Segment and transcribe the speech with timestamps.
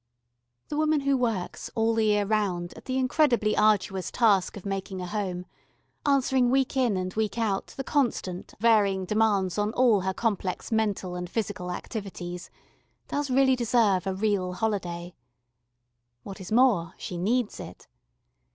[0.69, 4.99] The woman who works all the year round at the incredibly arduous task of making
[4.99, 5.45] a home,
[6.07, 11.15] answering week in and week out the constant, varying demands on all her complex mental
[11.15, 12.49] and physical activities,
[13.09, 15.13] does really deserve a real holiday.
[16.23, 17.87] What is more, she needs it.